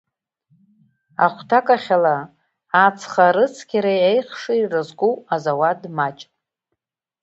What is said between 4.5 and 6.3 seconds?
ирызку азауад маҷ.